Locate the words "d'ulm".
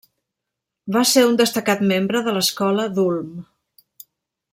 2.95-3.29